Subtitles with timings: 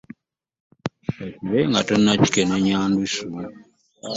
[1.05, 3.25] Totta Kibe, nga tonnakikenneenya ndusu.